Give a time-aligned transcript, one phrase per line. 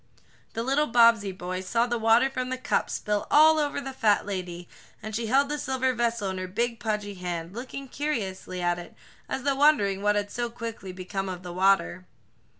[0.53, 4.25] The little Bobbsey boy saw the water from the cup spill all over the fat
[4.25, 4.67] lady,
[4.99, 8.95] and she held the silver vessel in her big, pudgy hand, looking curiously at it,
[9.29, 12.07] as though wondering what had so quickly become of the water.